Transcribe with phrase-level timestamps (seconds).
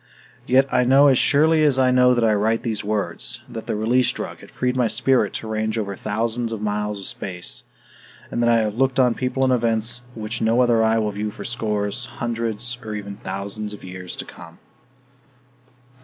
[0.47, 3.75] Yet I know as surely as I know that I write these words that the
[3.75, 7.65] Release Drug had freed my spirit to range over thousands of miles of space,
[8.31, 11.29] and that I have looked on people and events which no other eye will view
[11.29, 14.57] for scores, hundreds or even thousands of years to come.